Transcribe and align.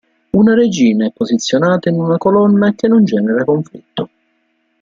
Una 0.33 0.55
regina 0.55 1.05
è 1.05 1.11
posizionata 1.11 1.89
in 1.89 1.99
una 1.99 2.17
colonna 2.17 2.73
che 2.73 2.87
non 2.87 3.03
genera 3.05 3.43
conflitto. 3.45 4.09